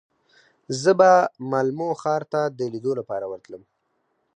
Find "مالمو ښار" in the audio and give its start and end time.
1.49-2.21